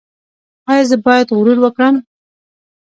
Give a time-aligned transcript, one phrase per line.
[0.69, 1.95] ایا زه باید غرور وکړم؟